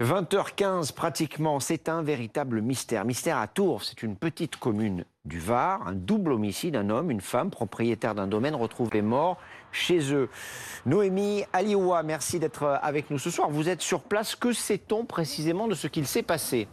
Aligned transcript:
20h15 0.00 0.94
pratiquement, 0.94 1.60
c'est 1.60 1.90
un 1.90 2.02
véritable 2.02 2.62
mystère. 2.62 3.04
Mystère 3.04 3.36
à 3.36 3.46
Tours, 3.46 3.84
c'est 3.84 4.02
une 4.02 4.16
petite 4.16 4.56
commune 4.56 5.04
du 5.26 5.38
Var, 5.38 5.86
un 5.86 5.92
double 5.92 6.32
homicide, 6.32 6.74
un 6.74 6.88
homme, 6.88 7.10
une 7.10 7.20
femme, 7.20 7.50
propriétaire 7.50 8.14
d'un 8.14 8.26
domaine, 8.26 8.54
retrouvés 8.54 9.02
morts 9.02 9.36
chez 9.72 10.14
eux. 10.14 10.30
Noémie 10.86 11.44
Alioua, 11.52 12.02
merci 12.02 12.38
d'être 12.38 12.80
avec 12.82 13.10
nous 13.10 13.18
ce 13.18 13.28
soir. 13.28 13.50
Vous 13.50 13.68
êtes 13.68 13.82
sur 13.82 14.00
place, 14.00 14.34
que 14.34 14.54
sait-on 14.54 15.04
précisément 15.04 15.68
de 15.68 15.74
ce 15.74 15.86
qu'il 15.86 16.06
s'est 16.06 16.22
passé? 16.22 16.66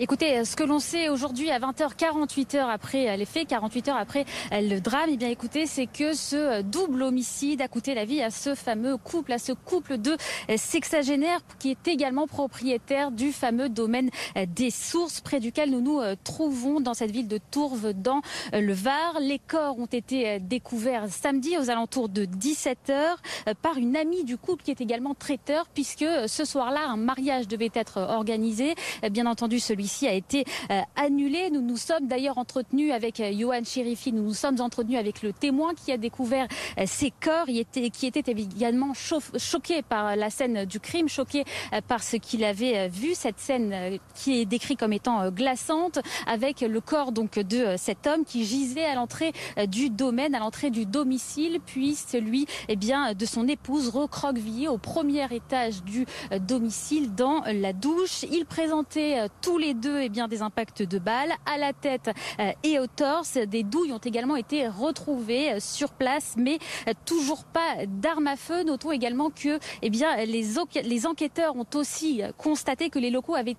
Écoutez, 0.00 0.44
ce 0.44 0.56
que 0.56 0.64
l'on 0.64 0.80
sait 0.80 1.08
aujourd'hui 1.08 1.52
à 1.52 1.60
20h, 1.60 1.94
48 1.96 2.56
heures 2.56 2.68
après 2.68 3.16
les 3.16 3.24
faits, 3.24 3.46
48 3.46 3.88
heures 3.90 3.96
après 3.96 4.24
le 4.50 4.80
drame, 4.80 5.10
eh 5.12 5.16
bien 5.16 5.28
écoutez, 5.28 5.66
c'est 5.66 5.86
que 5.86 6.14
ce 6.14 6.62
double 6.62 7.04
homicide 7.04 7.62
a 7.62 7.68
coûté 7.68 7.94
la 7.94 8.04
vie 8.04 8.20
à 8.20 8.32
ce 8.32 8.56
fameux 8.56 8.96
couple, 8.96 9.32
à 9.32 9.38
ce 9.38 9.52
couple 9.52 9.98
de 9.98 10.16
sexagénaires 10.56 11.38
qui 11.60 11.70
est 11.70 11.86
également 11.86 12.26
propriétaire 12.26 13.12
du 13.12 13.30
fameux 13.30 13.68
domaine 13.68 14.10
des 14.48 14.70
sources 14.70 15.20
près 15.20 15.38
duquel 15.38 15.70
nous 15.70 15.80
nous 15.80 16.00
trouvons 16.24 16.80
dans 16.80 16.94
cette 16.94 17.12
ville 17.12 17.28
de 17.28 17.38
Tourves 17.52 17.92
dans 17.92 18.20
le 18.52 18.72
Var. 18.72 19.20
Les 19.20 19.38
corps 19.38 19.78
ont 19.78 19.86
été 19.86 20.40
découverts 20.40 21.06
samedi 21.08 21.56
aux 21.56 21.70
alentours 21.70 22.08
de 22.08 22.24
17h 22.24 23.14
par 23.62 23.78
une 23.78 23.96
amie 23.96 24.24
du 24.24 24.38
couple 24.38 24.64
qui 24.64 24.72
est 24.72 24.80
également 24.80 25.14
traiteur 25.14 25.68
puisque 25.72 26.04
ce 26.26 26.44
soir-là, 26.44 26.80
un 26.88 26.96
mariage 26.96 27.46
devait 27.46 27.70
être 27.74 27.98
organisé. 28.00 28.74
Bien 29.12 29.26
entendu, 29.26 29.60
celui 29.60 29.83
ici 29.84 30.08
a 30.08 30.12
été 30.12 30.44
euh, 30.70 30.80
annulé. 30.96 31.50
Nous 31.50 31.60
nous 31.60 31.76
sommes 31.76 32.06
d'ailleurs 32.06 32.38
entretenus 32.38 32.92
avec 32.92 33.20
euh, 33.20 33.30
Johan 33.32 33.62
Chérifi, 33.64 34.12
nous 34.12 34.22
nous 34.22 34.34
sommes 34.34 34.60
entretenus 34.60 34.98
avec 34.98 35.22
le 35.22 35.32
témoin 35.32 35.74
qui 35.74 35.92
a 35.92 35.96
découvert 35.96 36.48
euh, 36.78 36.84
ces 36.86 37.12
corps, 37.12 37.46
qui 37.46 38.06
était 38.06 38.32
également 38.32 38.92
choqué 38.94 39.82
par 39.82 40.16
la 40.16 40.30
scène 40.30 40.64
du 40.64 40.80
crime, 40.80 41.08
choqué 41.08 41.44
par 41.86 42.02
ce 42.02 42.16
qu'il 42.16 42.44
avait 42.44 42.88
vu, 42.88 43.14
cette 43.14 43.38
scène 43.38 43.98
qui 44.14 44.40
est 44.40 44.44
décrite 44.44 44.78
comme 44.78 44.92
étant 44.92 45.30
glaçante, 45.30 45.98
avec 46.26 46.60
le 46.60 46.80
corps 46.80 47.12
donc 47.12 47.38
de 47.38 47.74
cet 47.76 48.06
homme 48.06 48.24
qui 48.24 48.44
gisait 48.44 48.84
à 48.84 48.94
l'entrée 48.94 49.32
du 49.68 49.90
domaine, 49.90 50.34
à 50.34 50.38
l'entrée 50.38 50.70
du 50.70 50.86
domicile, 50.86 51.58
puis 51.64 51.94
celui 51.94 52.46
eh 52.68 52.76
bien, 52.76 53.14
de 53.14 53.26
son 53.26 53.46
épouse 53.48 53.88
recroquevillée 53.88 54.68
au 54.68 54.78
premier 54.78 55.26
étage 55.34 55.82
du 55.84 56.06
domicile 56.40 57.14
dans 57.14 57.42
la 57.46 57.72
douche. 57.72 58.24
Il 58.30 58.46
présentait 58.46 59.28
tous 59.42 59.58
les 59.58 59.73
deux 59.74 60.00
eh 60.00 60.08
des 60.08 60.42
impacts 60.42 60.82
de 60.82 60.98
balles 60.98 61.32
à 61.46 61.58
la 61.58 61.72
tête 61.72 62.10
euh, 62.40 62.52
et 62.62 62.78
au 62.78 62.86
torse. 62.86 63.36
Des 63.36 63.62
douilles 63.62 63.92
ont 63.92 63.98
également 63.98 64.36
été 64.36 64.68
retrouvées 64.68 65.52
euh, 65.52 65.60
sur 65.60 65.92
place, 65.92 66.34
mais 66.36 66.58
euh, 66.88 66.92
toujours 67.04 67.44
pas 67.44 67.86
d'armes 67.86 68.28
à 68.28 68.36
feu. 68.36 68.62
Notons 68.64 68.92
également 68.92 69.30
que 69.30 69.58
eh 69.82 69.90
les, 69.90 70.44
les 70.82 71.06
enquêteurs 71.06 71.56
ont 71.56 71.66
aussi 71.74 72.22
constaté 72.38 72.90
que 72.90 72.98
les 72.98 73.10
locaux 73.10 73.34
avaient 73.34 73.56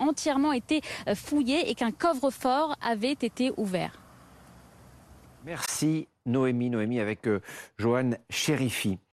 entièrement 0.00 0.52
été 0.52 0.80
fouillés 1.14 1.70
et 1.70 1.74
qu'un 1.74 1.90
coffre-fort 1.90 2.76
avait 2.82 3.12
été 3.12 3.52
ouvert. 3.56 4.00
Merci 5.44 6.08
Noémie, 6.26 6.70
Noémie 6.70 7.00
avec 7.00 7.28
Johan 7.78 8.10
Chérifi. 8.30 8.98